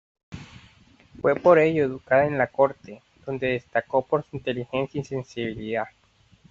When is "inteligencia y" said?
4.37-5.03